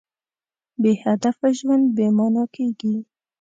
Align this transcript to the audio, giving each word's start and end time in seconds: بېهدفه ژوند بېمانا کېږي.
بېهدفه 0.81 1.47
ژوند 1.57 1.85
بېمانا 1.97 2.43
کېږي. 2.55 2.95